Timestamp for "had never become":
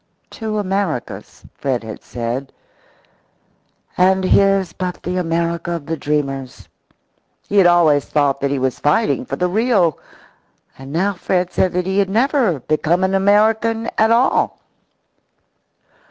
11.99-13.03